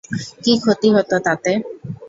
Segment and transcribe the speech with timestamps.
[0.43, 1.51] কী ক্ষতি হত তাতে?